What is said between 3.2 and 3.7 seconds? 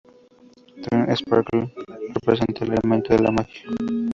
la magia.